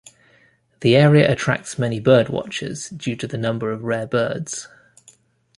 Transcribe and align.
The 0.79 0.95
area 0.95 1.31
attracts 1.31 1.77
many 1.77 1.99
bird-watchers, 1.99 2.89
due 2.89 3.15
to 3.17 3.27
the 3.27 3.37
number 3.37 3.71
of 3.71 3.83
rare 3.83 4.07
birds. 4.07 4.67